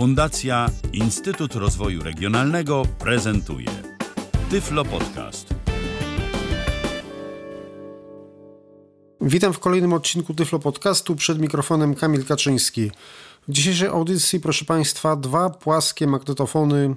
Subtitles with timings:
[0.00, 3.66] Fundacja Instytut Rozwoju Regionalnego prezentuje
[4.50, 5.54] Tyflo Podcast.
[9.20, 11.16] Witam w kolejnym odcinku Tyflo Podcastu.
[11.16, 12.90] Przed mikrofonem Kamil Kaczyński.
[13.48, 16.94] W dzisiejszej audycji, proszę Państwa, dwa płaskie magnetofony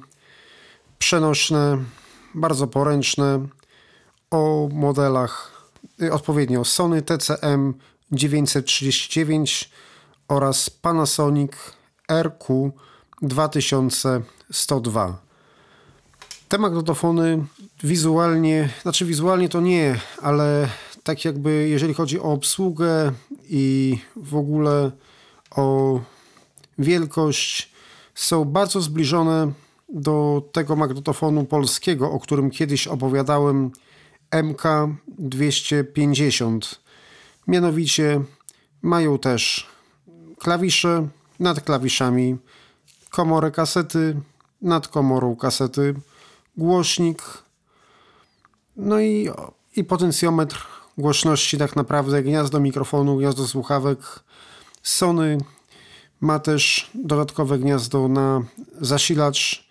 [1.00, 1.84] przenośne,
[2.36, 3.48] bardzo poręczne
[4.32, 5.52] o modelach
[6.02, 7.74] y, odpowiednio Sony TCM
[8.12, 9.70] 939
[10.28, 11.52] oraz Panasonic
[12.08, 12.72] RQ
[13.24, 15.18] 2102.
[16.50, 17.46] Te magnetofony
[17.84, 20.70] wizualnie, znaczy wizualnie to nie, ale
[21.04, 23.12] tak jakby jeżeli chodzi o obsługę
[23.50, 24.92] i w ogóle
[25.52, 26.00] o
[26.78, 27.74] wielkość,
[28.16, 29.52] są bardzo zbliżone
[29.90, 33.72] do tego magnetofonu polskiego, o którym kiedyś opowiadałem,
[34.32, 36.76] MK250.
[37.48, 38.22] Mianowicie
[38.82, 39.68] mają też
[40.40, 41.08] klawisze,
[41.40, 42.38] nad klawiszami
[43.14, 44.16] komorę kasety,
[44.62, 45.94] nad komorą kasety
[46.58, 47.24] głośnik,
[48.76, 49.30] no i,
[49.76, 54.00] i potencjometr głośności tak naprawdę, gniazdo mikrofonu, gniazdo słuchawek.
[54.84, 55.38] Sony
[56.22, 58.42] ma też dodatkowe gniazdo na
[58.82, 59.68] zasilacz.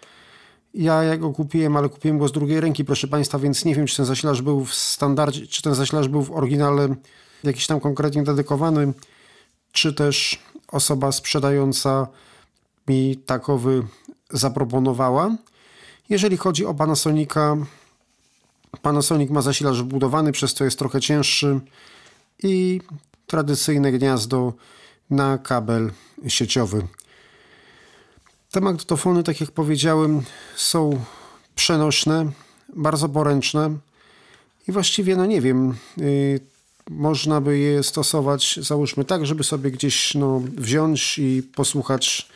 [0.75, 3.87] Ja, ja go kupiłem, ale kupiłem go z drugiej ręki, proszę Państwa, więc nie wiem,
[3.87, 6.95] czy ten zasilacz był w standardzie, czy ten zasilacz był w oryginale
[7.45, 8.93] jakiś tam konkretnie dedykowany,
[9.73, 12.09] czy też osoba sprzedająca
[12.89, 13.83] mi takowy
[14.31, 15.37] zaproponowała.
[16.09, 17.57] Jeżeli chodzi o Panasonica,
[18.83, 21.61] Panasonic ma zasilacz wbudowany, przez to jest trochę cięższy
[22.43, 22.81] i
[23.27, 24.53] tradycyjne gniazdo
[25.11, 25.91] na kabel
[26.29, 26.87] sieciowy.
[28.51, 30.23] Te magnetofony, tak jak powiedziałem,
[30.57, 31.05] są
[31.55, 32.33] przenośne,
[32.77, 33.77] bardzo poręczne
[34.69, 36.41] i właściwie, no nie wiem, yy,
[36.91, 42.29] można by je stosować, załóżmy tak, żeby sobie gdzieś no, wziąć i posłuchać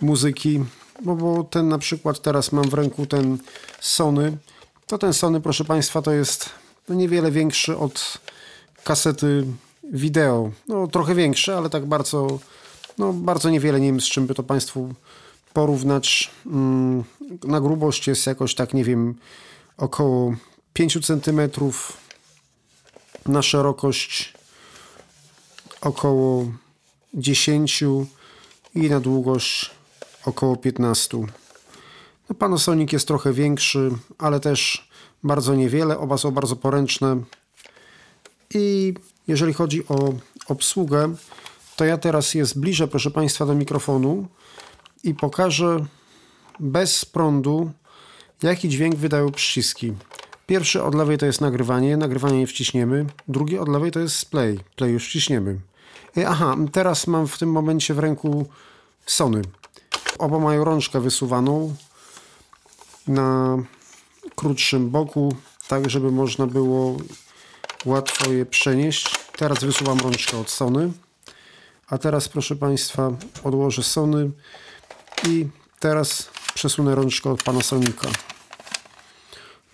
[0.00, 0.64] muzyki,
[1.02, 3.38] bo, bo ten na przykład teraz mam w ręku ten
[3.80, 4.36] Sony,
[4.86, 6.50] to ten Sony, proszę Państwa, to jest
[6.88, 8.18] no, niewiele większy od
[8.84, 9.46] kasety
[9.92, 10.50] wideo.
[10.68, 12.38] No trochę większy, ale tak bardzo,
[12.98, 14.94] no, bardzo niewiele, nie wiem z czym by to Państwu
[15.52, 16.30] porównać.
[16.46, 17.04] Mm,
[17.44, 19.14] na grubość jest jakoś tak, nie wiem,
[19.76, 20.34] około
[20.72, 21.40] 5 cm,
[23.26, 24.34] na szerokość
[25.80, 26.46] około
[27.14, 27.84] 10
[28.74, 29.70] i na długość
[30.30, 31.18] około 15.
[32.28, 34.88] No, Panasonic jest trochę większy, ale też
[35.22, 35.98] bardzo niewiele.
[35.98, 37.16] Oba są bardzo poręczne.
[38.54, 38.94] I
[39.28, 40.12] jeżeli chodzi o
[40.46, 41.14] obsługę,
[41.76, 44.26] to ja teraz je zbliżę, proszę Państwa, do mikrofonu
[45.04, 45.86] i pokażę
[46.60, 47.70] bez prądu,
[48.42, 49.92] jaki dźwięk wydają przyciski.
[50.46, 53.06] Pierwszy od lewej to jest nagrywanie, nagrywanie nie wciśniemy.
[53.28, 55.60] Drugi od lewej to jest play, play już wciśniemy.
[56.26, 58.46] Aha, teraz mam w tym momencie w ręku
[59.06, 59.42] Sony.
[60.20, 61.74] Oba mają rączkę wysuwaną
[63.06, 63.58] na
[64.34, 65.34] krótszym boku,
[65.68, 66.96] tak żeby można było
[67.84, 69.16] łatwo je przenieść.
[69.36, 70.92] Teraz wysuwam rączkę od Sony.
[71.86, 73.10] A teraz proszę Państwa
[73.44, 74.30] odłożę Sony
[75.28, 75.48] i
[75.78, 78.08] teraz przesunę rączkę od Panasonica.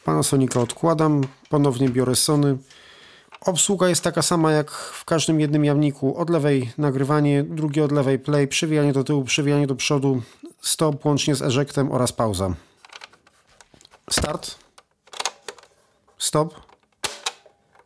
[0.05, 2.59] Panasonica odkładam, ponownie biorę Sony.
[3.41, 6.17] Obsługa jest taka sama jak w każdym jednym jamniku.
[6.17, 10.23] Od lewej nagrywanie, drugie od lewej play, przewijanie do tyłu, przewijanie do przodu,
[10.61, 12.55] stop łącznie z ejectem oraz pauza.
[14.11, 14.59] Start.
[16.19, 16.55] Stop.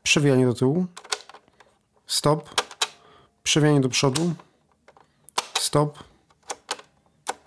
[0.03, 0.87] Przewijanie do tyłu.
[2.07, 2.63] Stop.
[3.43, 4.35] Przewijanie do przodu.
[5.59, 5.99] Stop.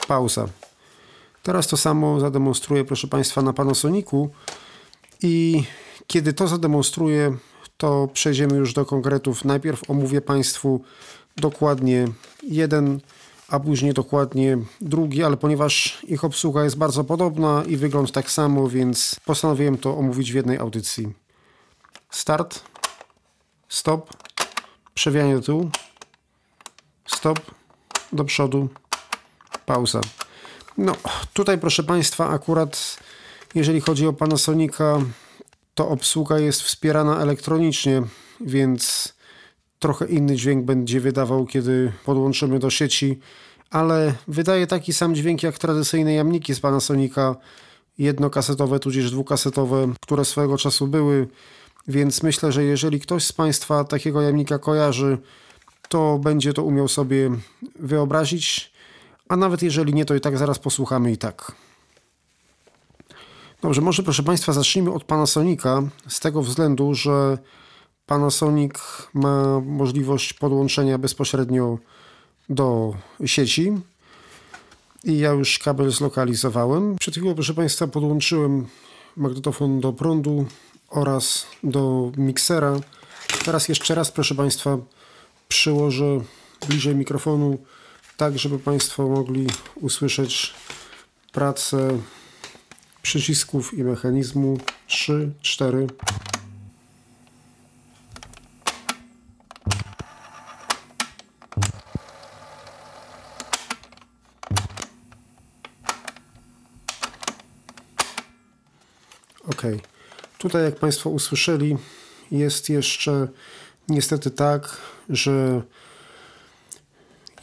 [0.07, 0.47] Pauza.
[1.43, 4.29] Teraz to samo zademonstruję, proszę Państwa, na Panasonicu.
[5.21, 5.63] I
[6.07, 7.37] kiedy to zademonstruję,
[7.77, 9.45] to przejdziemy już do konkretów.
[9.45, 10.81] Najpierw omówię Państwu
[11.37, 12.07] dokładnie
[12.43, 12.99] jeden,
[13.47, 18.69] a później dokładnie drugi, ale ponieważ ich obsługa jest bardzo podobna i wygląd tak samo,
[18.69, 21.13] więc postanowiłem to omówić w jednej audycji.
[22.09, 22.61] Start,
[23.69, 24.13] stop,
[24.93, 25.69] przewijanie do tyłu,
[27.05, 27.39] stop,
[28.11, 28.69] do przodu,
[29.65, 30.01] pauza.
[30.77, 30.95] No,
[31.33, 32.97] tutaj proszę Państwa, akurat
[33.55, 34.99] jeżeli chodzi o Panasonica,
[35.73, 38.03] to obsługa jest wspierana elektronicznie,
[38.41, 39.13] więc
[39.79, 43.19] trochę inny dźwięk będzie wydawał, kiedy podłączymy do sieci,
[43.69, 47.35] ale wydaje taki sam dźwięk jak tradycyjne jamniki z Panasonica,
[47.97, 51.27] jednokasetowe tudzież dwukasetowe, które swojego czasu były,
[51.87, 55.17] więc myślę, że jeżeli ktoś z Państwa takiego jamnika kojarzy,
[55.89, 57.31] to będzie to umiał sobie
[57.79, 58.73] wyobrazić,
[59.29, 61.51] a nawet jeżeli nie, to i tak zaraz posłuchamy i tak.
[63.63, 67.37] Dobrze, może proszę Państwa zacznijmy od Panasonica z tego względu, że
[68.05, 68.73] Panasonic
[69.13, 71.77] ma możliwość podłączenia bezpośrednio
[72.49, 72.93] do
[73.25, 73.71] sieci
[75.03, 76.95] i ja już kabel zlokalizowałem.
[76.99, 78.67] Przed chwilą, proszę Państwa, podłączyłem
[79.17, 80.45] magnetofon do prądu
[80.89, 82.79] oraz do miksera.
[83.45, 84.77] Teraz jeszcze raz, proszę Państwa,
[85.47, 86.19] przyłożę
[86.67, 87.57] bliżej mikrofonu,
[88.17, 90.53] tak żeby Państwo mogli usłyszeć
[91.31, 91.99] pracę
[93.03, 94.57] przycisków i mechanizmu
[94.87, 95.87] 3, 4.
[109.47, 109.61] Ok.
[110.37, 111.77] Tutaj, jak Państwo usłyszeli,
[112.31, 113.27] jest jeszcze
[113.89, 114.77] niestety tak,
[115.09, 115.61] że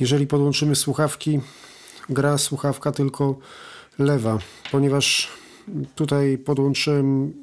[0.00, 1.40] jeżeli podłączymy słuchawki,
[2.08, 3.38] gra słuchawka tylko
[3.98, 4.38] lewa,
[4.70, 5.39] ponieważ
[5.94, 7.34] tutaj podłączyłem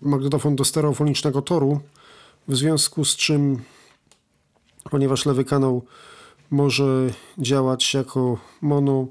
[0.00, 1.80] magnetofon do stereofonicznego toru,
[2.48, 3.62] w związku z czym,
[4.90, 5.84] ponieważ lewy kanał
[6.50, 9.06] może działać jako mono,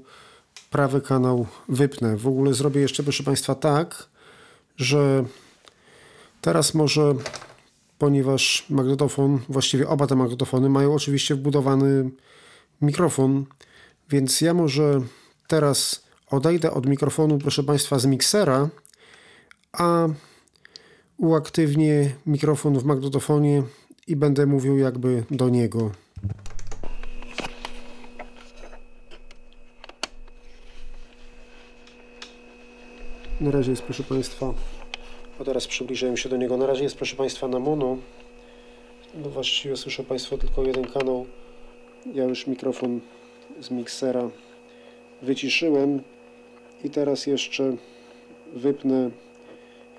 [0.70, 2.16] prawy kanał wypnę.
[2.16, 4.08] W ogóle zrobię jeszcze, proszę Państwa, tak,
[4.76, 5.24] że
[6.40, 7.14] teraz może,
[7.98, 12.10] ponieważ magnetofon, właściwie oba te magnetofony mają oczywiście wbudowany
[12.82, 13.44] mikrofon,
[14.10, 15.00] więc ja może
[15.46, 16.01] teraz
[16.32, 18.68] odejdę od mikrofonu, proszę Państwa, z miksera,
[19.72, 20.08] a
[21.18, 23.62] uaktywnię mikrofon w magnetofonie
[24.06, 25.90] i będę mówił jakby do niego.
[33.40, 34.54] Na razie jest, proszę Państwa,
[35.40, 36.56] a teraz przybliżyłem się do niego.
[36.56, 37.96] Na razie jest, proszę Państwa, na mono.
[39.14, 41.26] No właściwie słyszą Państwo tylko jeden kanał.
[42.14, 43.00] Ja już mikrofon
[43.60, 44.30] z miksera
[45.22, 46.02] wyciszyłem
[46.84, 47.76] i teraz jeszcze
[48.52, 49.10] wypnę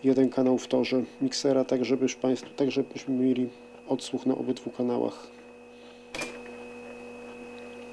[0.04, 3.50] jeden kanał w torze miksera, tak żeby Państwo, tak żebyśmy mieli
[3.88, 5.28] odsłuch na obydwu kanałach.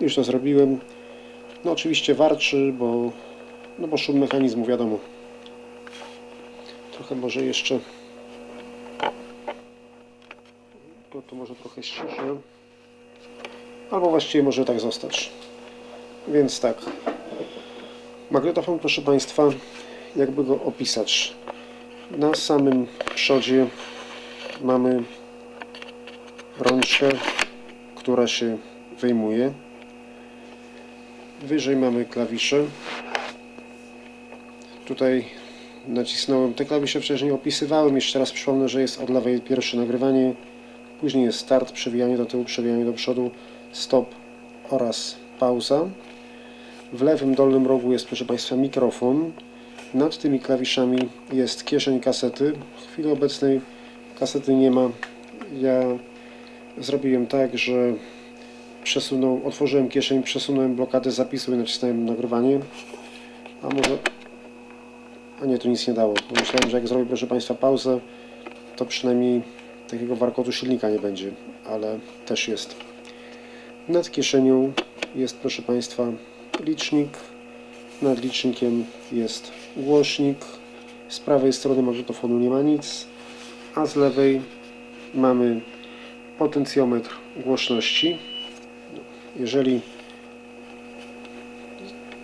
[0.00, 0.80] Już to zrobiłem.
[1.64, 3.12] No oczywiście warczy, bo,
[3.78, 4.98] no bo szum mechanizmu, wiadomo.
[6.92, 7.80] Trochę może jeszcze
[11.14, 12.36] no to może trochę ściszę.
[13.90, 15.30] Albo właściwie może tak zostać.
[16.28, 16.76] Więc tak.
[18.30, 19.42] Magnetofon, proszę Państwa,
[20.16, 21.34] jakby go opisać.
[22.10, 23.66] Na samym przodzie
[24.60, 25.02] mamy
[26.58, 27.08] rączkę,
[27.94, 28.58] która się
[29.00, 29.52] wyjmuje.
[31.42, 32.64] Wyżej mamy klawisze.
[34.84, 35.24] Tutaj
[35.88, 36.54] nacisnąłem.
[36.54, 37.94] Te klawisze wcześniej opisywałem.
[37.94, 40.34] Jeszcze raz przypomnę, że jest od lewej pierwsze nagrywanie.
[41.00, 43.30] Później jest start, przewijanie do tyłu, przewijanie do przodu,
[43.72, 44.14] stop
[44.70, 45.88] oraz pauza.
[46.92, 49.32] W lewym dolnym rogu jest, proszę Państwa, mikrofon.
[49.94, 50.98] Nad tymi klawiszami
[51.32, 52.52] jest kieszeń kasety.
[52.76, 53.60] W chwili obecnej
[54.18, 54.90] kasety nie ma.
[55.60, 55.80] Ja
[56.78, 57.92] zrobiłem tak, że
[58.84, 62.60] przesunął, otworzyłem kieszeń, przesunąłem blokadę zapisu i nacisnąłem nagrywanie.
[63.62, 63.98] A może...
[65.42, 66.14] A nie, to nic nie dało.
[66.40, 68.00] Myślałem, że jak zrobię, proszę Państwa, pauzę,
[68.76, 69.42] to przynajmniej
[69.90, 71.30] takiego warkotu silnika nie będzie,
[71.66, 72.76] ale też jest.
[73.88, 74.72] Nad kieszenią
[75.14, 76.12] jest, proszę Państwa,
[76.64, 77.08] licznik.
[78.02, 80.38] Nad licznikiem jest głośnik.
[81.08, 83.06] Z prawej strony magnetofonu nie ma nic,
[83.74, 84.40] a z lewej
[85.14, 85.60] mamy
[86.38, 88.18] potencjometr głośności.
[89.36, 89.80] Jeżeli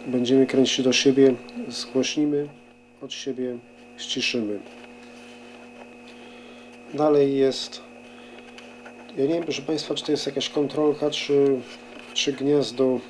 [0.06, 1.34] będziemy kręcić do siebie,
[1.68, 2.48] zgłośnimy,
[3.02, 3.58] od siebie
[3.96, 4.58] ściszymy.
[6.94, 7.82] Dalej jest,
[9.16, 11.60] ja nie wiem proszę Państwa, czy to jest jakaś kontrolka, czy,
[12.14, 13.00] czy gniazdo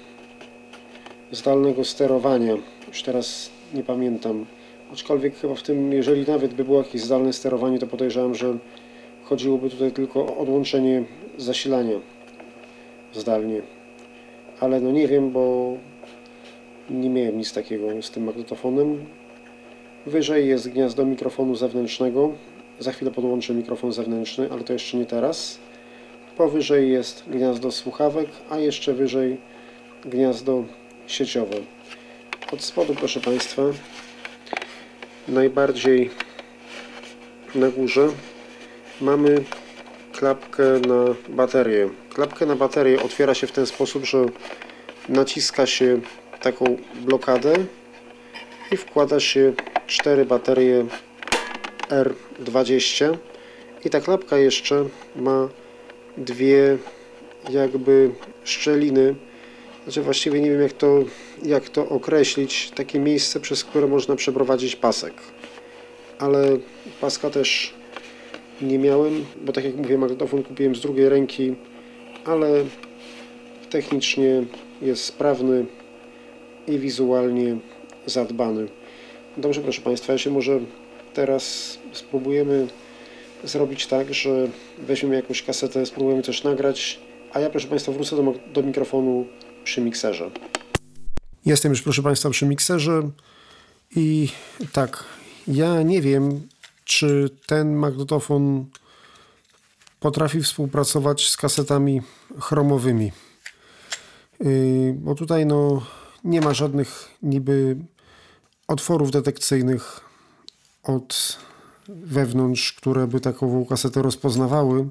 [1.32, 2.56] zdalnego sterowania.
[2.88, 4.46] Już teraz nie pamiętam.
[4.92, 8.58] Aczkolwiek chyba w tym, jeżeli nawet by było jakieś zdalne sterowanie, to podejrzewam, że
[9.24, 11.04] chodziłoby tutaj tylko o odłączenie
[11.38, 12.00] zasilania
[13.14, 13.62] zdalnie.
[14.60, 15.76] Ale no nie wiem, bo
[16.90, 19.06] nie miałem nic takiego z tym magnetofonem.
[20.06, 22.32] Wyżej jest gniazdo mikrofonu zewnętrznego.
[22.78, 25.58] Za chwilę podłączę mikrofon zewnętrzny, ale to jeszcze nie teraz.
[26.36, 29.36] Powyżej jest gniazdo słuchawek, a jeszcze wyżej
[30.04, 30.64] gniazdo
[31.06, 31.56] sieciowe.
[32.52, 33.62] Od spodu, proszę Państwa,
[35.28, 36.10] najbardziej
[37.54, 38.08] na górze
[39.00, 39.44] mamy
[40.12, 41.88] klapkę na baterię.
[42.14, 44.26] Klapkę na baterię otwiera się w ten sposób, że
[45.08, 46.00] naciska się
[46.40, 47.54] taką blokadę
[48.72, 49.52] i wkłada się
[49.86, 50.86] cztery baterie
[51.88, 53.16] R20
[53.84, 54.84] i ta klapka jeszcze
[55.16, 55.48] ma
[56.16, 56.78] dwie
[57.50, 58.10] jakby
[58.44, 59.14] szczeliny
[59.86, 61.04] znaczy właściwie nie wiem jak to,
[61.42, 65.14] jak to określić, takie miejsce, przez które można przeprowadzić pasek.
[66.18, 66.58] Ale
[67.00, 67.74] paska też
[68.62, 71.54] nie miałem, bo tak jak mówię, magnetofon kupiłem z drugiej ręki,
[72.24, 72.64] ale
[73.70, 74.44] technicznie
[74.82, 75.66] jest sprawny
[76.68, 77.56] i wizualnie
[78.06, 78.68] zadbany.
[79.36, 80.60] Dobrze, proszę Państwa, ja się może
[81.14, 82.66] teraz spróbujemy
[83.44, 86.98] zrobić tak, że weźmiemy jakąś kasetę, spróbujemy coś nagrać,
[87.32, 89.26] a ja, proszę Państwa, wrócę do, do mikrofonu
[89.66, 90.30] przy mikserze.
[91.46, 93.10] Jestem już, proszę Państwa, przy mikserze
[93.96, 94.28] i
[94.72, 95.04] tak,
[95.48, 96.48] ja nie wiem,
[96.84, 98.66] czy ten magnetofon
[100.00, 102.02] potrafi współpracować z kasetami
[102.40, 103.12] chromowymi.
[104.40, 105.82] Yy, bo tutaj no,
[106.24, 107.76] nie ma żadnych niby
[108.68, 110.00] otworów detekcyjnych
[110.82, 111.38] od
[111.88, 114.88] wewnątrz, które by takową kasetę rozpoznawały.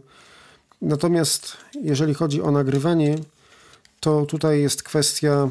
[0.82, 3.16] Natomiast jeżeli chodzi o nagrywanie,
[4.06, 5.50] to tutaj jest kwestia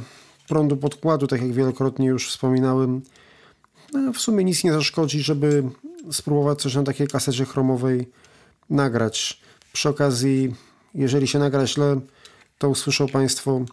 [0.49, 3.03] prądu podkładu, tak jak wielokrotnie już wspominałem.
[3.93, 5.63] No, w sumie nic nie zaszkodzi, żeby
[6.13, 8.11] spróbować coś na takiej kasecie chromowej
[8.71, 9.41] nagrać.
[9.73, 10.55] Przy okazji,
[10.95, 12.01] jeżeli się nagra źle,
[12.59, 13.65] to usłyszą Państwo,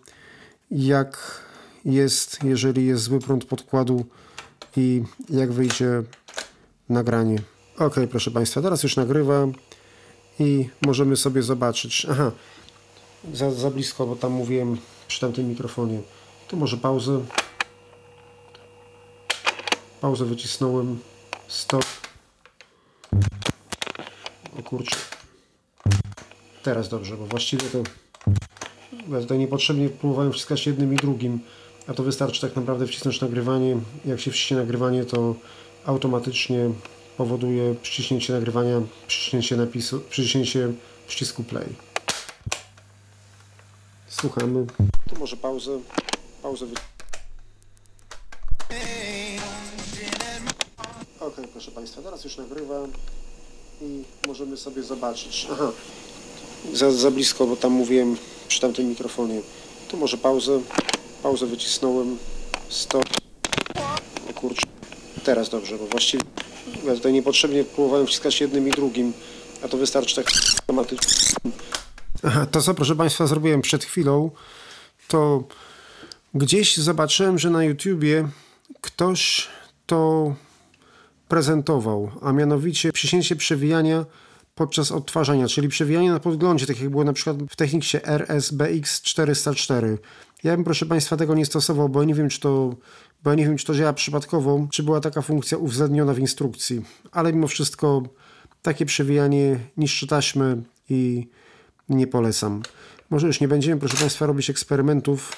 [0.72, 1.42] jak
[1.86, 4.06] jest, jeżeli jest zły prąd podkładu
[4.78, 6.04] i jak wyjdzie
[6.90, 7.42] nagranie.
[7.78, 9.48] Ok, proszę Państwa, teraz już nagrywa
[10.40, 12.08] i możemy sobie zobaczyć.
[12.12, 12.32] Aha,
[13.34, 16.02] za, za blisko, bo tam mówiłem przy tamtym mikrofonie.
[16.48, 17.26] Tu może pauzę.
[20.02, 21.00] Pauzę wycisnąłem.
[21.48, 21.86] Stop.
[24.60, 24.96] O kurczę.
[26.64, 27.84] Teraz dobrze, bo właściwie to
[29.10, 31.40] ja tutaj niepotrzebnie próbowałem wciskać jednym i drugim,
[31.88, 33.78] a to wystarczy tak naprawdę wcisnąć nagrywanie.
[34.06, 35.36] Jak się wciśnie nagrywanie, to
[35.86, 36.70] automatycznie
[37.18, 40.74] powoduje przyciśnięcie nagrywania, przyciśnięcie napisu, przyciśnięcie
[41.08, 41.91] przycisku play.
[44.20, 44.66] Słuchamy.
[45.10, 45.80] Tu może pauzę.
[46.42, 46.66] Pauzę.
[46.66, 46.76] Wy...
[51.20, 52.76] Ok, proszę Państwa, teraz już nagrywa
[53.82, 55.48] i możemy sobie zobaczyć.
[55.52, 55.72] Aha,
[56.74, 59.42] za, za blisko, bo tam mówiłem przy tamtym mikrofonie.
[59.88, 60.62] Tu może pauzę.
[61.24, 62.18] Pauzę wycisnąłem.
[62.70, 63.06] Stop.
[64.30, 64.68] O kurczę.
[65.24, 66.24] Teraz dobrze, bo właściwie
[66.86, 69.14] ja tutaj niepotrzebnie próbowałem wciskać jednym i drugim,
[69.64, 70.26] a to wystarczy tak
[70.60, 71.52] automatycznie.
[72.52, 74.32] To co proszę Państwa zrobiłem przed chwilą,
[75.08, 75.44] to
[76.34, 78.28] gdzieś zobaczyłem, że na YouTubie
[78.82, 79.48] ktoś
[79.86, 80.36] to
[81.28, 84.06] prezentował, a mianowicie przycięcie przewijania
[84.56, 89.98] podczas odtwarzania, czyli przewijanie na podglądzie, tak jak było na przykład w technice RSBX 404.
[90.44, 92.76] Ja bym, proszę Państwa, tego nie stosował, bo nie wiem, czy to,
[93.24, 96.82] bo ja nie wiem, czy to działa przypadkowo, czy była taka funkcja uwzględniona w instrukcji.
[97.12, 98.04] Ale mimo wszystko
[98.62, 101.28] takie przewijanie niszczy taśmy i
[101.96, 102.62] nie polecam.
[103.10, 105.32] Może już nie będziemy, proszę Państwa, robić eksperymentów,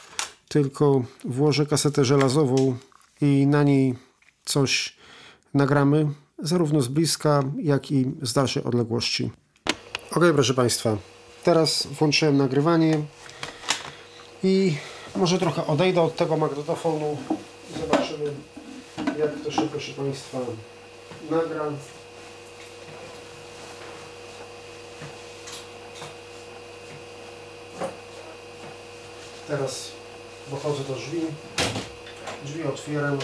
[0.47, 2.75] tylko włożę kasetę żelazową
[3.21, 3.95] i na niej
[4.45, 4.97] coś
[5.53, 9.31] nagramy, zarówno z bliska, jak i z dalszej odległości.
[10.11, 10.97] Ok, proszę Państwa,
[11.43, 13.01] teraz włączyłem nagrywanie
[14.43, 14.75] i
[15.15, 17.17] może trochę odejdę od tego magnetofonu
[17.75, 18.33] i zobaczymy,
[19.19, 20.37] jak to się, proszę Państwa,
[21.31, 21.63] nagra.
[29.47, 29.91] Teraz
[30.51, 31.21] dochodzę do drzwi.
[32.45, 33.19] Drzwi otwieram.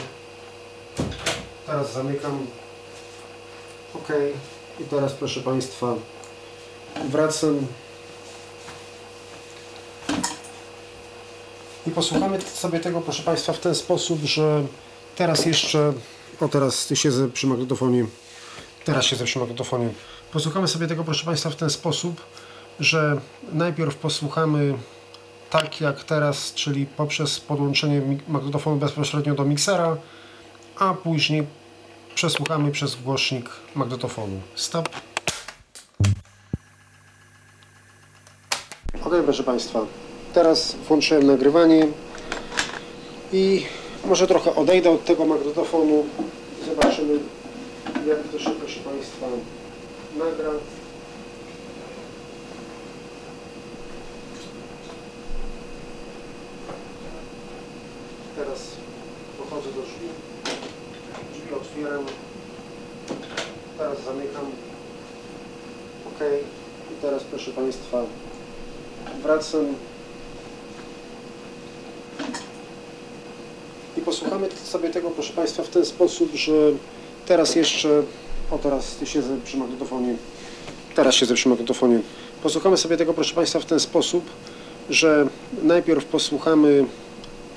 [1.66, 2.48] Teraz zamykam.
[3.96, 4.08] OK.
[4.80, 5.96] I teraz proszę Państwa
[7.10, 7.68] wracam.
[11.88, 14.64] I posłuchamy sobie tego, proszę Państwa, w ten sposób, że
[15.16, 15.94] teraz jeszcze,
[16.40, 18.06] o teraz siedzę przy magnetofonie,
[18.86, 19.90] teraz siedzę przy magnetofonie.
[20.34, 22.22] Posłuchamy sobie tego, proszę Państwa, w ten sposób,
[22.80, 23.22] że
[23.54, 24.78] najpierw posłuchamy
[25.50, 29.98] tak jak teraz, czyli poprzez podłączenie magnetofonu bezpośrednio do miksera,
[30.80, 31.48] a później
[32.16, 34.42] przesłuchamy przez głośnik magnetofonu.
[34.56, 34.90] Stop.
[39.04, 39.80] Ok, proszę Państwa,
[40.34, 41.88] teraz włączyłem nagrywanie
[43.34, 43.66] i
[44.06, 46.06] może trochę odejdę od tego magnetofonu.
[46.66, 47.20] Zobaczymy,
[48.08, 49.26] jak to się, Państwa,
[50.18, 50.52] nagra.
[58.36, 58.60] Teraz
[59.38, 60.08] dochodzę do drzwi.
[61.34, 62.06] Drzwi otwieram.
[63.78, 64.46] Teraz zamykam.
[66.08, 66.20] OK.
[66.92, 68.04] I teraz proszę Państwa
[69.24, 69.66] wracam.
[73.98, 76.54] I posłuchamy sobie tego, proszę Państwa, w ten sposób, że
[77.26, 78.04] teraz jeszcze,
[78.52, 80.16] o teraz siedzę przy magnetofonie,
[80.96, 82.00] teraz siedzę przy magnetofonie.
[82.44, 84.24] Posłuchamy sobie tego, proszę Państwa, w ten sposób,
[84.90, 85.28] że
[85.64, 86.86] najpierw posłuchamy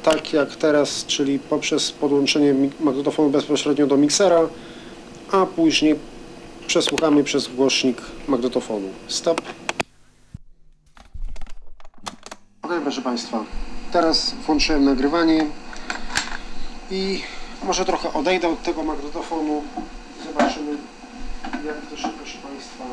[0.02, 4.48] tak jak teraz, czyli poprzez podłączenie magnetofonu bezpośrednio do miksera,
[5.32, 6.11] a później
[6.72, 8.88] przesłuchamy przez głośnik magnetofonu.
[9.08, 9.40] Stop.
[12.62, 13.44] Ok, proszę Państwa,
[13.90, 15.46] teraz włączyłem nagrywanie
[16.90, 17.22] I
[17.62, 19.62] może trochę odejdę od tego magnetofonu.
[20.26, 20.76] Zobaczymy,
[21.66, 22.84] jak to się, Państwa,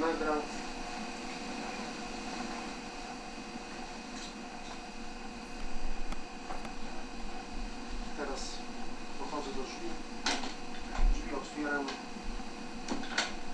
[0.00, 0.32] nagra.
[8.18, 8.40] Teraz
[9.18, 9.88] dochodzę do drzwi.
[11.14, 11.86] Drzwi otwieram.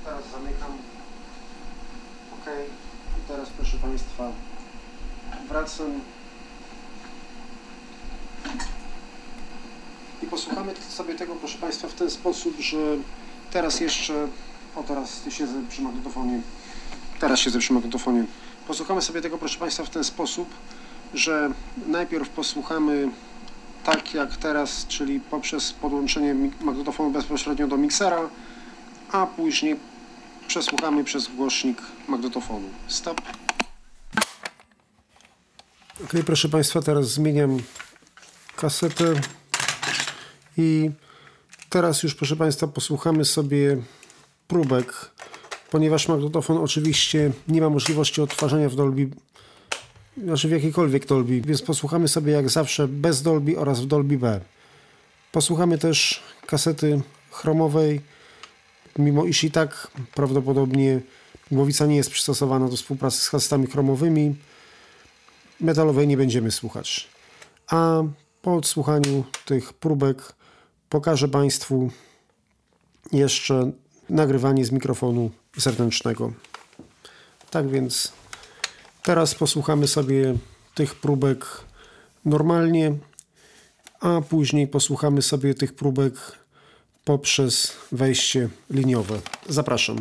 [0.04, 0.72] Teraz zamykam.
[2.32, 2.46] OK.
[3.18, 4.32] I teraz proszę Państwa
[5.49, 6.00] wracam.
[10.23, 12.10] I posłuchamy sobie tego, proszę Państwa, w ten
[12.42, 12.76] sposób, że
[13.50, 14.28] teraz jeszcze,
[14.76, 16.40] o teraz siedzę przy magnetofonie,
[17.20, 18.25] teraz siedzę przy magnetofonie.
[18.66, 20.49] Posłuchamy sobie tego, proszę Państwa, w ten sposób,
[21.14, 21.50] że
[21.87, 23.08] najpierw posłuchamy
[23.84, 28.28] tak jak teraz, czyli poprzez podłączenie magnetofonu bezpośrednio do miksera,
[29.12, 29.76] a później
[30.49, 32.68] przesłuchamy przez głośnik magnetofonu.
[32.88, 33.20] Stop.
[36.04, 37.58] Ok, proszę Państwa, teraz zmieniam
[38.56, 39.14] kasetę
[40.56, 40.90] i
[41.73, 43.76] teraz już, proszę Państwa, posłuchamy sobie
[44.49, 45.11] próbek,
[45.71, 49.09] ponieważ magnetofon oczywiście nie ma możliwości odtwarzania w Dolby,
[50.25, 54.41] znaczy w jakiejkolwiek Dolby, więc posłuchamy sobie jak zawsze bez Dolby oraz w Dolby B.
[55.33, 57.00] Posłuchamy też kasety
[57.31, 58.00] chromowej,
[58.99, 61.00] mimo iż i tak prawdopodobnie
[61.50, 64.35] głowica nie jest przystosowana do współpracy z kasetami chromowymi,
[65.61, 67.09] metalowej nie będziemy słuchać.
[67.69, 68.02] A
[68.43, 70.41] po odsłuchaniu tych próbek
[70.92, 71.90] pokażę Państwu
[73.12, 73.70] jeszcze
[74.11, 76.32] nagrywanie z mikrofonu zewnętrznego.
[77.50, 78.12] Tak więc
[79.02, 80.34] teraz posłuchamy sobie
[80.75, 81.46] tych próbek
[82.25, 82.94] normalnie,
[84.00, 86.14] a później posłuchamy sobie tych próbek
[87.04, 89.20] poprzez wejście liniowe.
[89.49, 89.96] Zapraszam.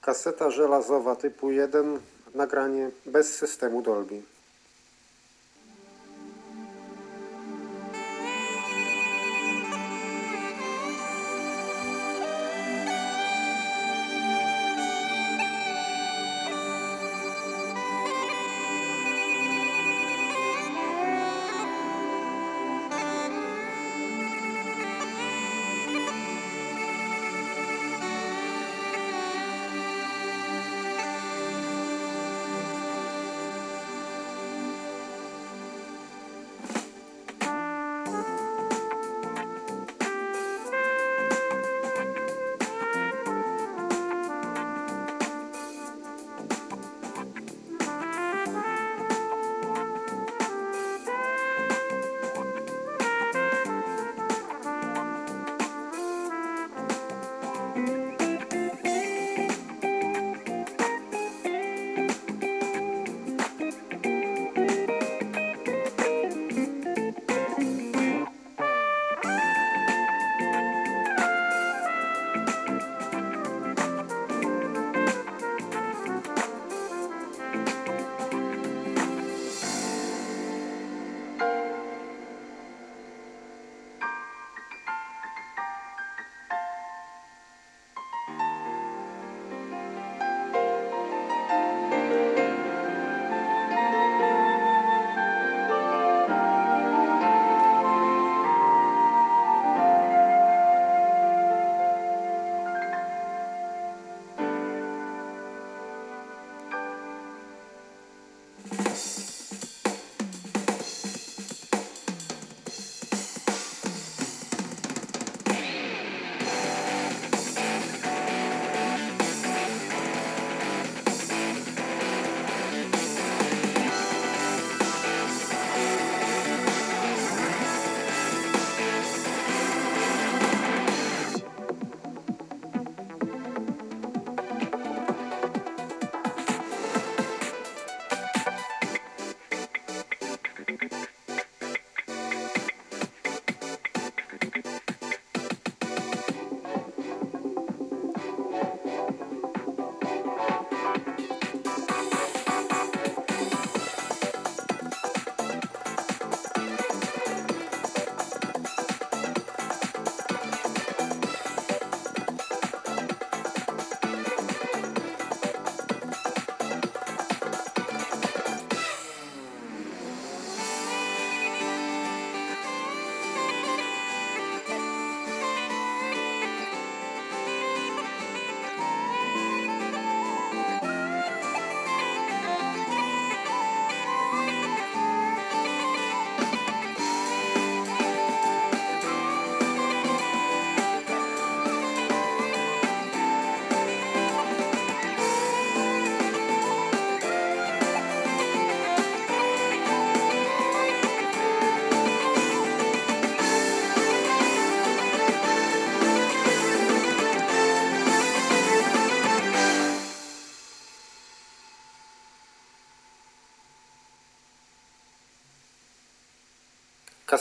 [0.00, 1.98] Kaseta żelazowa typu 1,
[2.34, 4.22] nagranie bez systemu Dolby.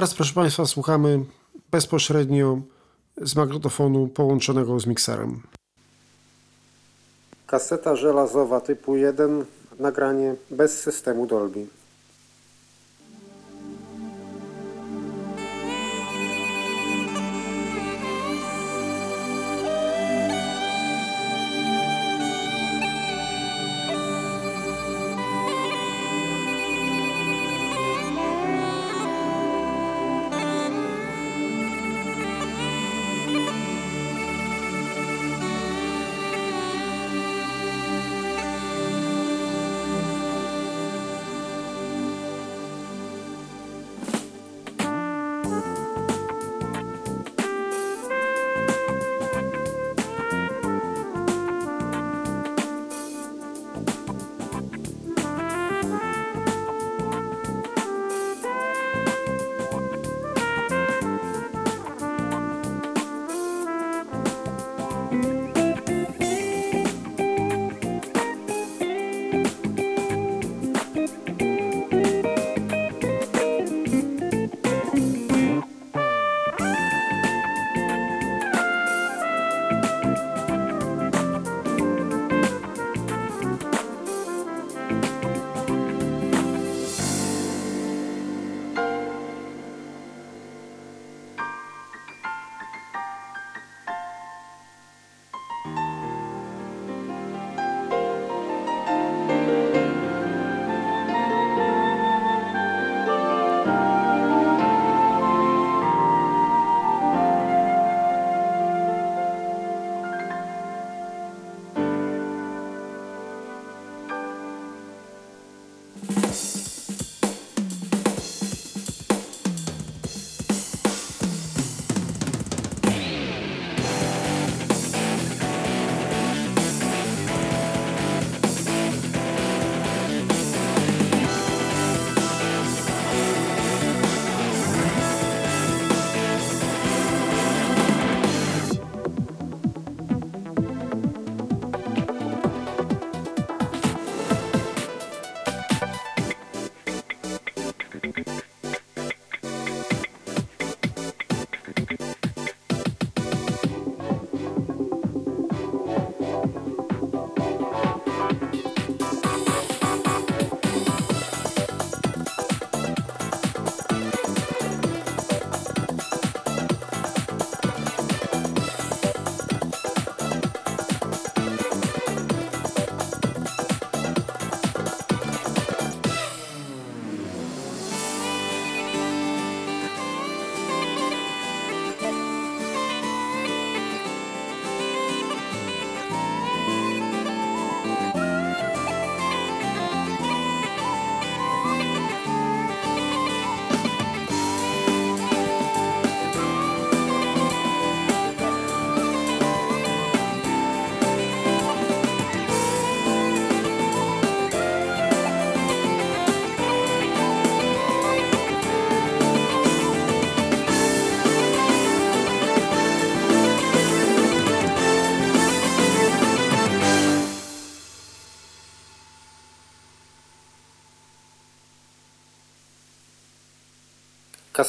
[0.00, 1.24] Teraz, proszę Państwa, słuchamy
[1.70, 2.58] bezpośrednio
[3.22, 5.42] z magnetofonu połączonego z mikserem.
[7.46, 9.44] Kaseta żelazowa typu 1,
[9.78, 11.66] nagranie bez systemu Dolby.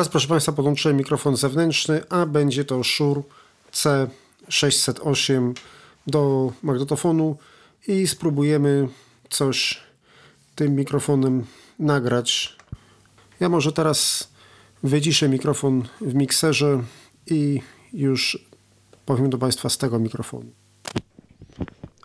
[0.00, 3.22] Teraz, proszę Państwa, podłączyłem mikrofon zewnętrzny, a będzie to Shure
[3.72, 5.52] C608
[6.06, 7.36] do magnetofonu
[7.88, 8.88] i spróbujemy
[9.30, 9.80] coś
[10.54, 11.44] tym mikrofonem
[11.78, 12.56] nagrać.
[13.40, 14.28] Ja może teraz
[14.82, 16.82] wyciszę mikrofon w mikserze
[17.26, 17.60] i
[17.92, 18.46] już
[19.06, 20.50] powiem do Państwa z tego mikrofonu.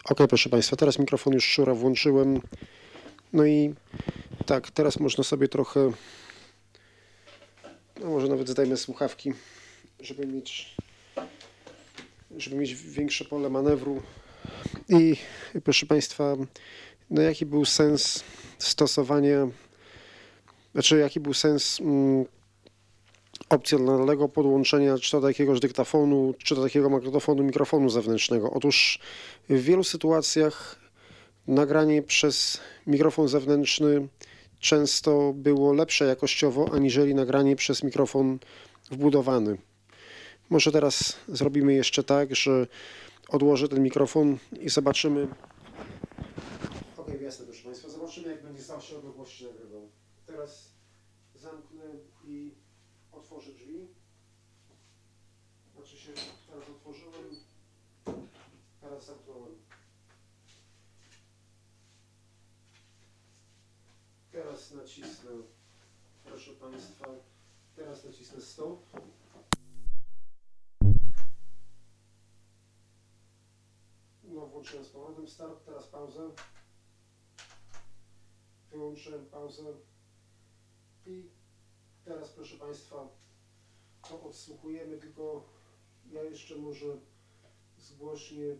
[0.09, 2.41] Ok, proszę Państwa, teraz mikrofon już Shure włączyłem.
[3.33, 3.73] No i
[4.45, 5.91] tak, teraz można sobie trochę
[8.01, 9.33] no może nawet zdajmy słuchawki,
[9.99, 10.75] żeby mieć,
[12.37, 14.01] żeby mieć większe pole manewru.
[14.89, 15.15] I
[15.63, 16.35] proszę Państwa,
[17.09, 18.23] no jaki był sens
[18.59, 19.47] stosowania,
[20.73, 22.25] znaczy jaki był sens mm,
[23.49, 28.51] opcjonalnego podłączenia czy to do jakiegoś dyktafonu, czy do takiego magnetofonu, mikrofonu zewnętrznego.
[28.51, 28.99] Otóż
[29.49, 30.79] w wielu sytuacjach
[31.47, 34.07] nagranie przez mikrofon zewnętrzny
[34.65, 38.39] często było lepsze jakościowo aniżeli nagranie przez mikrofon
[38.91, 39.57] wbudowany.
[40.49, 42.67] Może teraz zrobimy jeszcze tak, że
[43.29, 45.27] odłożę ten mikrofon i zobaczymy.
[46.97, 47.89] Ok, jasne, proszę Państwa.
[47.89, 49.89] Zobaczymy, jak będzie zawsze odległości nagrywał.
[50.25, 50.71] Teraz
[51.35, 51.83] zamknę
[52.27, 52.51] i
[53.11, 53.87] otworzę drzwi.
[55.75, 56.11] Znaczy się,
[56.49, 57.35] teraz otworzyłem,
[58.81, 59.55] teraz zamknąłem.
[64.75, 65.31] Nacisnę,
[66.23, 67.07] proszę Państwa,
[67.75, 68.85] teraz nacisnę stop.
[74.23, 76.31] No, włączyłem z powrotem start, teraz pauzę.
[78.71, 79.63] Wyłączyłem pauzę.
[81.05, 81.29] I
[82.05, 83.09] teraz, proszę Państwa,
[84.09, 85.45] to odsłuchujemy, tylko
[86.11, 86.85] ja jeszcze może
[87.77, 88.57] zgłośnię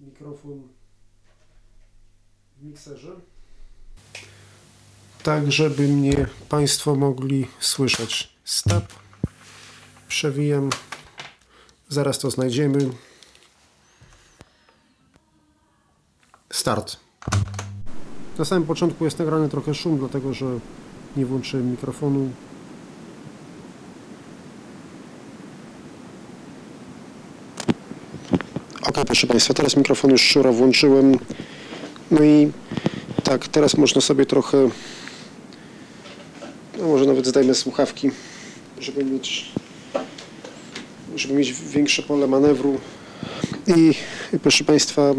[0.00, 0.68] mikrofon
[2.56, 3.20] w mikserze.
[5.24, 8.30] Tak, żeby mnie Państwo mogli słyszeć.
[8.44, 8.84] Stop.
[10.08, 10.70] Przewijam.
[11.88, 12.90] Zaraz to znajdziemy.
[16.52, 16.96] Start.
[18.38, 20.46] Na samym początku jest nagrany trochę szum, dlatego że
[21.16, 22.30] nie włączyłem mikrofonu.
[28.82, 31.18] Ok, proszę Państwa, teraz mikrofon już szura włączyłem.
[32.10, 32.52] No i
[33.24, 34.68] tak, teraz można sobie trochę,
[36.84, 38.10] no może nawet zdajmy słuchawki,
[38.80, 39.52] żeby mieć,
[41.16, 42.80] żeby mieć większe pole manewru.
[43.66, 43.94] I
[44.42, 45.14] proszę Państwa,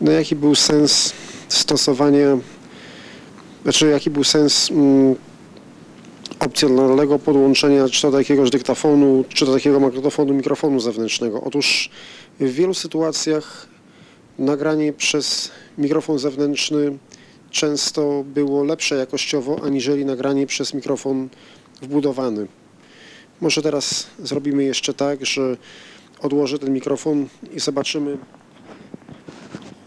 [0.00, 1.12] no jaki był sens
[1.48, 2.38] stosowania,
[3.62, 5.14] znaczy jaki był sens mm,
[6.40, 11.40] opcjonalnego podłączenia czy to do jakiegoś dyktafonu, czy do takiego magnetofonu mikrofonu zewnętrznego.
[11.40, 11.90] Otóż
[12.40, 13.68] w wielu sytuacjach
[14.38, 16.98] nagranie przez mikrofon zewnętrzny
[17.50, 21.28] często było lepsze jakościowo, aniżeli nagranie przez mikrofon
[21.82, 22.46] wbudowany.
[23.40, 25.56] Może teraz zrobimy jeszcze tak, że
[26.20, 28.18] odłożę ten mikrofon i zobaczymy.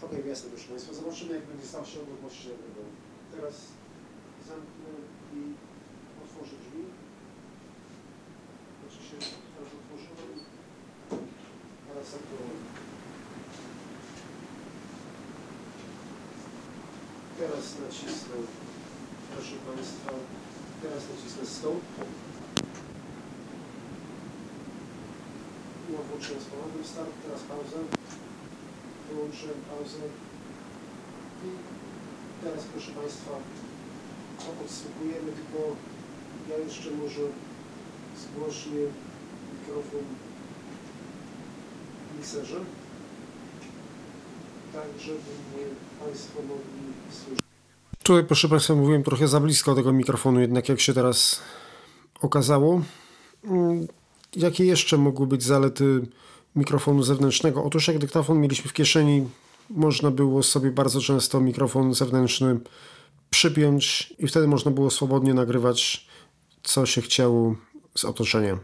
[0.02, 2.90] Ok, jasne, proszę Państwa, zobaczymy jak będzie stał się odległości nagrywam.
[3.36, 3.54] Teraz
[4.48, 4.90] zamknę
[5.34, 5.40] i
[6.24, 6.82] otworzę drzwi.
[8.80, 9.16] Znaczy się
[9.54, 10.38] teraz otworzyłem.
[11.88, 12.60] Teraz zamknąłem.
[17.40, 18.36] Teraz nacisnę,
[19.32, 20.10] proszę Państwa,
[20.82, 21.80] teraz nacisnę stop.
[25.90, 27.78] No, włączyłem z powrotem start, teraz pauzę.
[29.08, 30.02] Wyłączyłem pauzę.
[31.46, 31.50] I
[32.42, 33.32] teraz, proszę Państwa,
[34.40, 35.60] to odsłuchujemy, tylko
[36.50, 37.20] ja jeszcze może
[38.16, 38.80] zgłośnię
[39.52, 40.00] mikrofon
[42.18, 42.60] mikserze,
[44.72, 45.66] tak żeby mnie
[46.04, 47.44] Państwo mogli słyszeć.
[48.02, 51.40] Tutaj, proszę Państwa, mówiłem trochę za blisko tego mikrofonu, jednak jak się teraz
[52.20, 52.82] okazało.
[53.44, 53.86] Mm,
[54.36, 56.06] Jakie jeszcze mogły być zalety
[56.56, 57.64] mikrofonu zewnętrznego?
[57.64, 59.28] Otóż jak dyktafon mieliśmy w kieszeni,
[59.70, 62.60] można było sobie bardzo często mikrofon zewnętrzny
[63.30, 66.09] przypiąć i wtedy można było swobodnie nagrywać,
[66.62, 67.54] co się chciało
[67.96, 68.58] z otoczenia.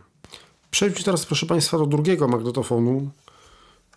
[0.70, 3.11] Przejdźmy teraz, proszę Państwa, do drugiego magnetofonu.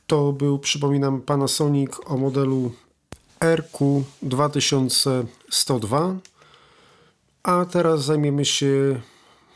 [0.08, 2.72] To był, przypominam, Panasonic o modelu
[3.40, 6.18] RQ2102.
[7.44, 9.02] A teraz zajmiemy się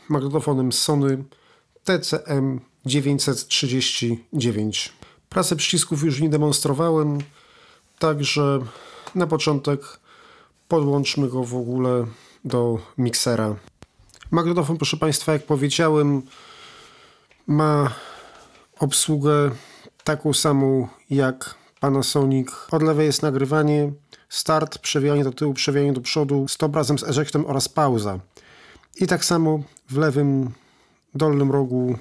[0.08, 1.24] magnetofonem Sony
[1.84, 4.92] TCM 939.
[5.28, 7.18] Pracę przycisków już nie demonstrowałem,
[7.98, 8.60] także
[9.14, 9.80] na początek
[10.68, 12.06] podłączmy go w ogóle
[12.44, 13.56] do miksera.
[14.34, 16.22] Magnetofon, proszę Państwa, jak powiedziałem,
[17.46, 17.94] ma
[18.78, 19.50] obsługę
[20.04, 22.48] taką samą jak Panasonic.
[22.70, 23.92] Od lewej jest nagrywanie,
[24.28, 28.18] start, przewijanie do tyłu, przewijanie do przodu, stop razem z ejectem oraz pauza.
[29.00, 30.50] I tak samo w lewym
[31.14, 31.98] dolnym rogu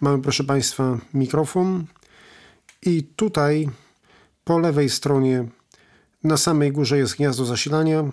[0.00, 1.84] mamy, proszę Państwa, mikrofon.
[2.82, 3.68] I tutaj
[4.44, 5.44] po lewej stronie
[6.24, 8.04] na samej górze jest gniazdo zasilania,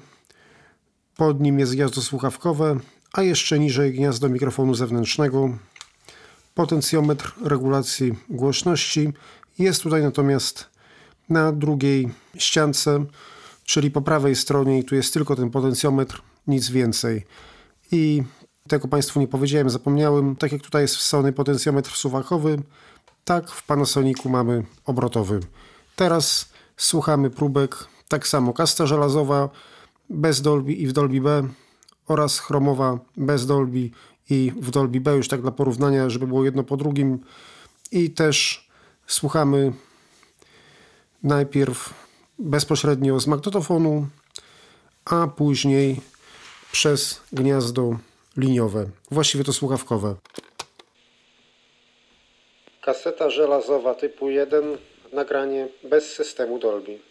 [1.18, 2.80] pod nim jest gniazdo słuchawkowe,
[3.14, 5.50] a jeszcze niżej gniazdo mikrofonu zewnętrznego,
[6.56, 9.14] potencjometr regulacji głośności.
[9.60, 10.70] Jest tutaj natomiast
[11.30, 13.06] na drugiej ściance,
[13.66, 17.26] czyli po prawej stronie i tu jest tylko ten potencjometr, nic więcej.
[17.92, 18.24] I
[18.68, 22.62] tego Państwu nie powiedziałem, zapomniałem, tak jak tutaj jest w potencjometr suwakowy,
[23.24, 25.40] tak w Panasonicu mamy obrotowy.
[25.96, 29.50] Teraz słuchamy próbek, tak samo kasta żelazowa
[30.10, 31.48] bez Dolby i w Dolby B
[32.12, 33.90] oraz chromowa bez Dolby
[34.30, 37.20] i w Dolby B, już tak dla porównania, żeby było jedno po drugim.
[37.92, 38.68] I też
[39.08, 39.74] słuchamy
[41.24, 41.94] najpierw
[42.40, 44.08] bezpośrednio z magnetofonu,
[45.06, 46.02] a później
[46.72, 47.98] przez gniazdo
[48.38, 50.16] liniowe, właściwie to słuchawkowe.
[52.82, 54.64] Kaseta żelazowa typu 1,
[55.14, 57.11] nagranie bez systemu Dolby.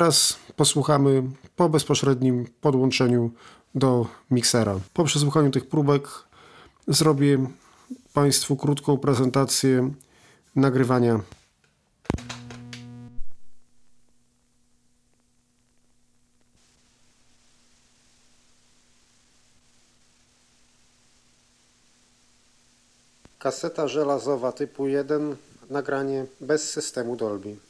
[0.00, 1.22] Teraz posłuchamy
[1.56, 3.30] po bezpośrednim podłączeniu
[3.74, 4.80] do miksera.
[4.94, 6.08] Po przesłuchaniu tych próbek
[6.88, 7.46] zrobię
[8.14, 9.90] Państwu krótką prezentację
[10.56, 11.20] nagrywania.
[23.38, 25.36] Kaseta żelazowa typu 1,
[25.70, 27.69] nagranie bez systemu Dolby.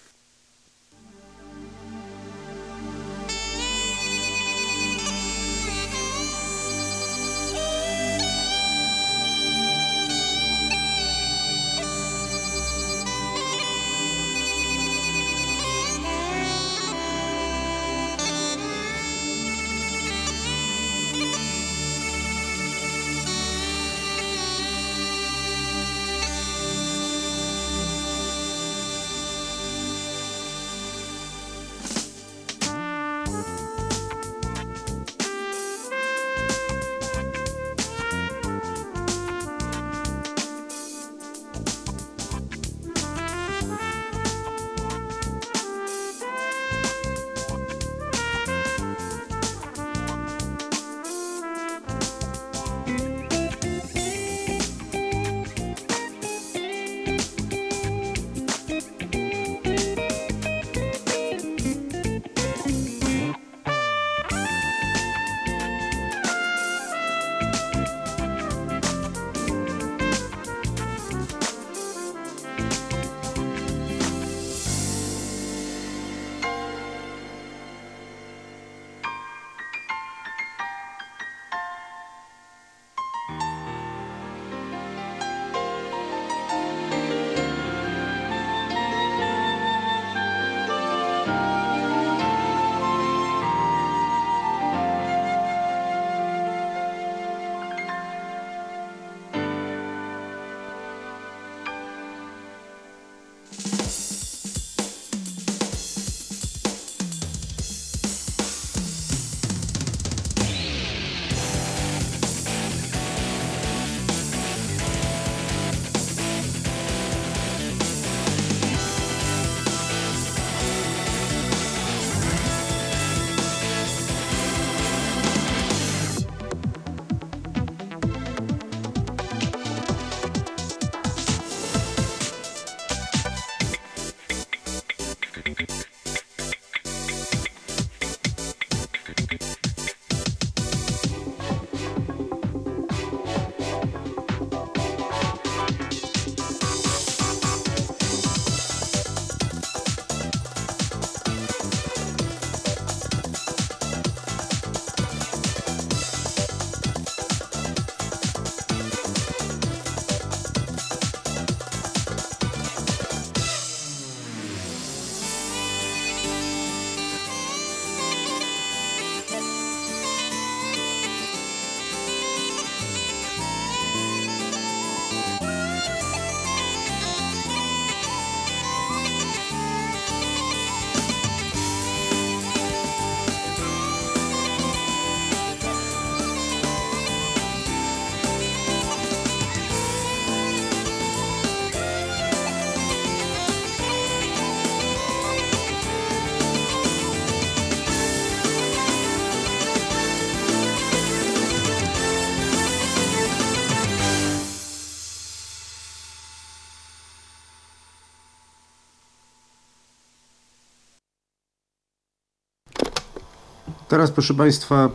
[213.91, 214.89] Teraz, proszę Państwa,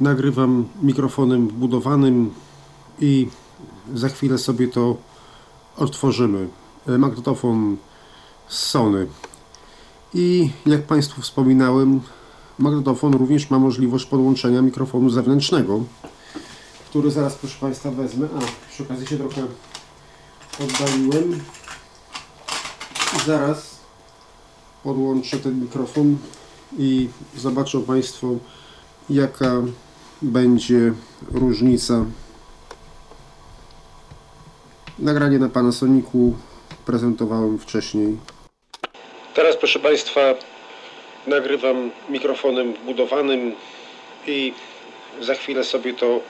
[0.00, 2.34] nagrywam mikrofonem wbudowanym
[3.00, 3.28] i
[3.94, 4.96] za chwilę sobie to
[5.76, 6.48] odtworzymy.
[6.88, 7.76] E, Magnetofon
[8.48, 9.06] z Sony.
[10.14, 12.00] I jak Państwu wspominałem,
[12.58, 15.80] magnetofon również ma możliwość podłączenia mikrofonu zewnętrznego,
[16.88, 18.28] który zaraz, proszę Państwa, wezmę.
[18.36, 19.42] A, przy okazji się trochę
[20.64, 21.40] oddaliłem.
[23.26, 23.78] Zaraz
[24.82, 26.16] podłączę ten mikrofon
[26.78, 28.26] i zobaczą Państwo
[29.10, 29.62] jaka
[30.22, 30.92] będzie
[31.32, 32.04] różnica.
[34.98, 36.36] Nagranie na Panasonicu
[36.86, 38.16] prezentowałem wcześniej.
[39.34, 40.20] Teraz proszę Państwa
[41.26, 43.52] nagrywam mikrofonem wbudowanym
[44.26, 44.52] i
[45.20, 46.20] za chwilę sobie to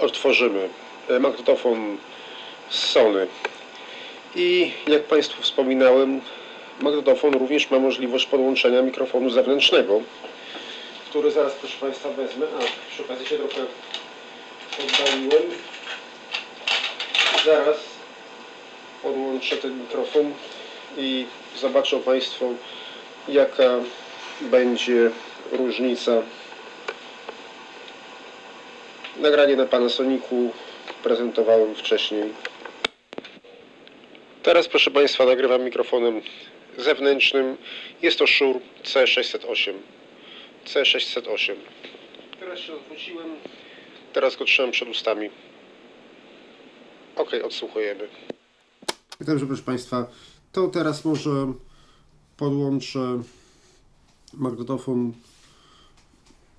[0.00, 0.68] odtworzymy.
[1.08, 1.96] E, Magnetofon
[2.70, 3.26] z Sony.
[4.34, 6.20] I jak Państwu wspominałem,
[6.80, 10.00] magnetofon również ma możliwość podłączenia mikrofonu zewnętrznego,
[11.10, 12.46] który zaraz, proszę Państwa, wezmę.
[12.60, 13.66] A, przy okazji się trochę
[14.84, 15.42] oddaliłem.
[17.44, 17.76] Zaraz
[19.02, 20.32] podłączę ten mikrofon
[20.98, 21.26] i
[21.56, 22.46] zobaczą Państwo,
[23.28, 23.70] jaka
[24.40, 25.10] będzie
[25.52, 26.12] różnica.
[29.16, 30.50] Nagranie na Panasonicu
[31.02, 32.22] prezentowałem wcześniej.
[34.42, 36.22] Teraz, proszę Państwa, nagrywam mikrofonem
[36.78, 37.56] zewnętrznym.
[38.02, 39.72] Jest to Shure C608.
[40.66, 41.54] C608.
[42.40, 43.28] Teraz się odwróciłem.
[44.12, 45.30] Teraz go trzymam przed ustami.
[47.16, 48.08] Ok, odsłuchujemy.
[49.20, 50.06] Dobrze, proszę Państwa,
[50.52, 51.52] to teraz może
[52.36, 53.22] podłączę
[54.34, 55.12] magnetofon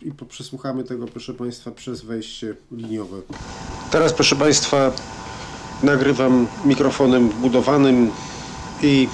[0.02, 3.22] i przesłuchamy tego, proszę Państwa, przez wejście liniowe.
[3.91, 4.91] Teraz, proszę Państwa,
[5.84, 8.11] nagrywam mikrofonem wbudowanym
[8.84, 9.07] i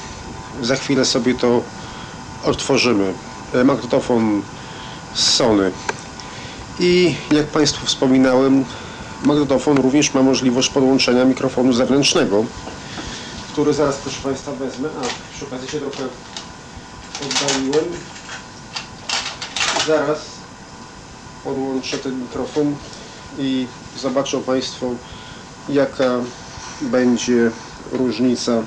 [0.61, 1.63] za chwilę sobie to
[2.43, 3.13] odtworzymy.
[3.53, 4.41] E, Magnetofon
[5.13, 5.71] z Sony.
[6.79, 8.65] I jak Państwu wspominałem,
[9.23, 12.45] magnetofon również ma możliwość podłączenia mikrofonu zewnętrznego,
[13.53, 14.89] który zaraz, proszę Państwa, wezmę.
[15.01, 16.03] A, przy okazji się trochę
[17.25, 17.85] oddaliłem.
[19.87, 20.19] Zaraz
[21.43, 22.75] podłączę ten mikrofon
[23.39, 23.67] i
[23.99, 24.89] zobaczą Państwo,
[25.69, 26.19] jaka
[26.81, 27.51] będzie
[27.91, 28.63] różnica.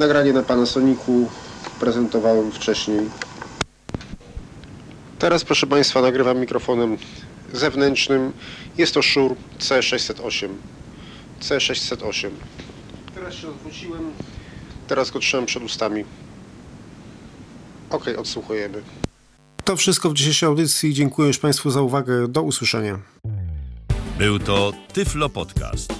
[0.00, 1.28] Nagranie na Panasonicu
[1.80, 3.00] prezentowałem wcześniej.
[5.18, 6.96] Teraz, proszę Państwa, nagrywam mikrofonem
[7.52, 8.32] zewnętrznym.
[8.78, 10.48] Jest to Shure C608.
[11.40, 12.30] C608.
[13.14, 14.10] Teraz się odwróciłem.
[14.88, 16.04] Teraz go trzymam przed ustami.
[17.90, 18.82] Ok, odsłuchujemy.
[19.64, 20.94] To wszystko w dzisiejszej audycji.
[20.94, 22.28] Dziękuję już Państwu za uwagę.
[22.28, 22.98] Do usłyszenia.
[24.18, 25.99] Był to Tyflo Podcast.